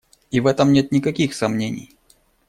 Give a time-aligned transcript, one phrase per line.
[0.31, 1.95] И в этом нет никаких сомнений.